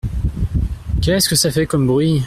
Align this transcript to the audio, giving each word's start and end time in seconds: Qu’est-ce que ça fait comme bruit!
Qu’est-ce 0.99 1.29
que 1.29 1.35
ça 1.35 1.51
fait 1.51 1.67
comme 1.67 1.85
bruit! 1.85 2.19